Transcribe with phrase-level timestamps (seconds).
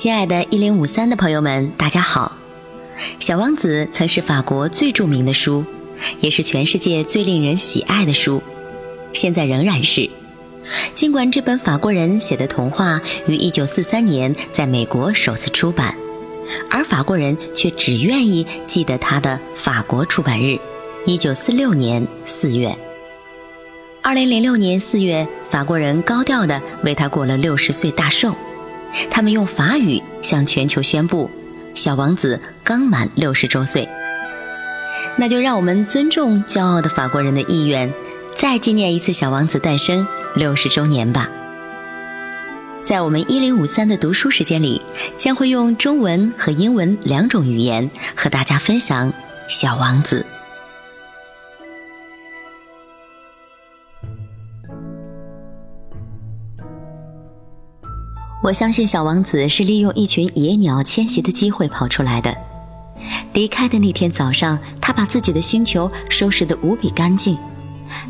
[0.00, 2.36] 亲爱的“一零五三”的朋友们，大家好！
[3.18, 5.64] 《小王子》曾是法国最著名的书，
[6.20, 8.40] 也是全世界最令人喜爱的书，
[9.12, 10.08] 现在仍然是。
[10.94, 15.96] 尽管这本法国人写的童话于一九四三年在美国首次出版，
[16.70, 20.56] 而法国人却只愿意记得它的法国出版日——
[21.06, 22.72] 一九四六年四月。
[24.00, 28.32] 二零零六年四月，法国人高调地为他过了六十岁大寿。
[29.10, 31.30] 他们用法语向全球宣布，
[31.74, 33.88] 小王子刚满六十周岁。
[35.16, 37.92] 那就让我们尊重骄傲的法国人的意愿，
[38.36, 41.28] 再纪念一次小王子诞生六十周年吧。
[42.82, 44.80] 在我们一零五三的读书时间里，
[45.16, 49.12] 将会用中文和英文两种语言和大家分享
[49.48, 50.24] 小王子。
[58.40, 62.34] 我相信小王子是利用一群野鸟迁徙的机会跑出来的。
[63.32, 67.36] 离开的那天早上，他把自己的星球收拾得无比干净，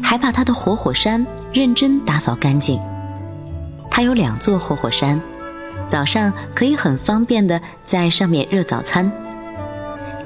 [0.03, 2.79] 还把他的活火山认真打扫干净。
[3.91, 5.19] 他有两座活火山，
[5.87, 9.11] 早上可以很方便地在上面热早餐。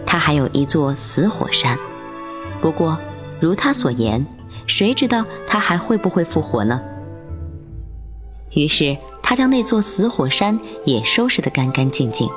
[0.04, 1.78] 他还有一座死火山，
[2.60, 2.98] 不过
[3.40, 4.26] 如他所言，
[4.66, 6.80] 谁知道他还会不会复活呢？
[8.50, 8.96] 于是。
[9.22, 12.28] 他将那座死火山也收拾得干干净净。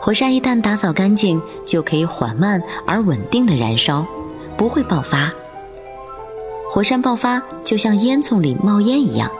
[0.00, 4.06] 火山一旦打扫干净，就可以缓慢而稳定的燃烧，
[4.56, 5.30] 不会爆发。
[6.70, 9.30] 火山爆发就像烟囱里冒烟一样。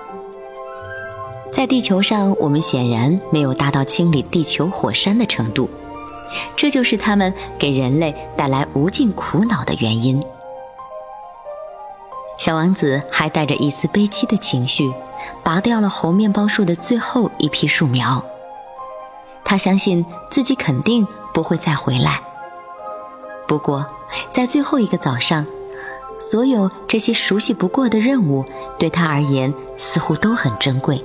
[1.50, 5.70] 在地球上，我们显然没有达到清理地球火山的程度，
[6.56, 10.22] 这就是他们给人类带来无尽苦恼的原因。
[12.38, 14.90] 小王子还带着一丝悲戚的情绪，
[15.42, 18.24] 拔掉了猴面包树的最后一批树苗。
[19.44, 22.22] 他相信自己肯定不会再回来。
[23.46, 23.84] 不过，
[24.30, 25.44] 在最后一个早上，
[26.20, 28.44] 所有这些熟悉不过的任务
[28.78, 31.04] 对他而言似乎都很珍贵。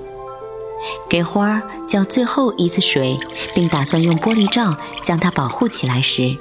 [1.09, 3.17] 给花儿浇最后一次水，
[3.55, 6.37] 并打算用玻璃罩将它保护起来时，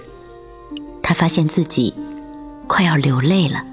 [1.01, 1.95] 他发现自己
[2.67, 3.65] 快要流泪了。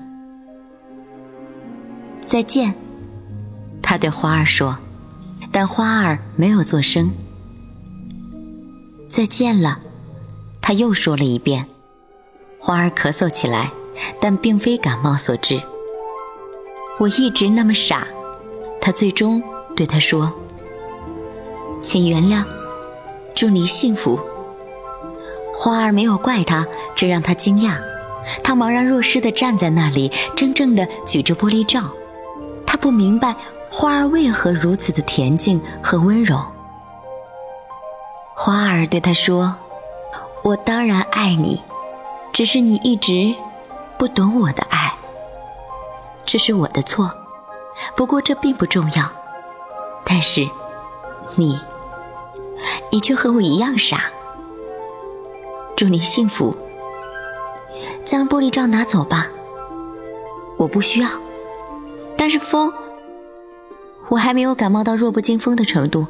[2.29, 2.75] 再见，
[3.81, 4.77] 他对花儿说，
[5.51, 7.09] 但花儿没有作声。
[9.09, 9.79] 再见了，
[10.61, 11.65] 他又说了一遍。
[12.59, 13.71] 花儿咳嗽起来，
[14.21, 15.59] 但并非感冒所致。
[16.99, 18.07] 我一直那么傻，
[18.79, 19.41] 他最终
[19.75, 20.31] 对他说
[21.81, 22.45] ：“请原谅，
[23.33, 24.19] 祝你幸福。”
[25.57, 27.79] 花儿没有怪他，这让他惊讶。
[28.43, 31.89] 他茫然若失地站在那里，怔怔地举着玻璃罩。
[32.79, 33.35] 不明白
[33.71, 36.39] 花儿为何如此的恬静和温柔。
[38.35, 39.53] 花儿对他说
[40.43, 41.61] ：“我当然爱你，
[42.31, 43.35] 只是你一直
[43.97, 44.93] 不懂我的爱。
[46.25, 47.11] 这是我的错，
[47.95, 49.03] 不过这并不重要。
[50.05, 50.47] 但是，
[51.35, 51.59] 你，
[52.91, 54.03] 你却和我一样傻。
[55.75, 56.55] 祝你幸福。
[58.05, 59.27] 将玻璃罩拿走吧，
[60.57, 61.09] 我不需要。”
[62.29, 62.71] 是风，
[64.07, 66.05] 我还没有感冒到弱不禁风的程度。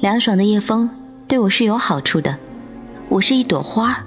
[0.00, 0.88] 凉爽的夜风
[1.28, 2.36] 对我是有好处的，
[3.08, 4.04] 我是一朵花。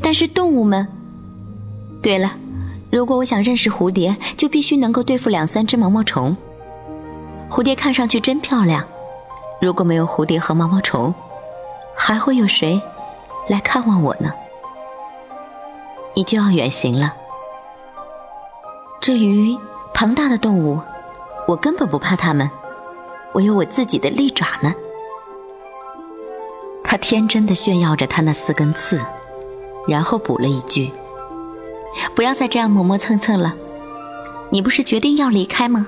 [0.00, 0.86] 但是动物们，
[2.00, 2.32] 对了，
[2.90, 6.36] 如果我想认识蝴蝶，就必须能够对付两三只毛毛虫。
[7.50, 8.84] 蝴蝶看上去真漂亮，
[9.60, 11.12] 如果没有蝴蝶和毛毛虫，
[11.96, 12.80] 还会有谁
[13.48, 14.32] 来看望我呢？
[16.14, 17.14] 你就要远行了。
[19.04, 19.54] 至于
[19.92, 20.80] 庞大的动物，
[21.46, 22.50] 我根本不怕它们，
[23.34, 24.72] 我有我自己的利爪呢。
[26.82, 28.98] 他天真的炫耀着他那四根刺，
[29.86, 30.90] 然后补了一句
[32.16, 33.54] ：“不要再这样磨磨蹭蹭了，
[34.48, 35.86] 你不是决定要离开吗？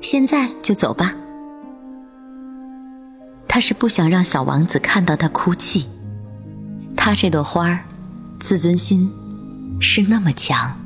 [0.00, 1.12] 现在就走吧。”
[3.48, 5.88] 他是不想让小王子看到他哭泣，
[6.96, 7.80] 他这朵花儿，
[8.38, 9.12] 自尊心
[9.80, 10.85] 是那么强。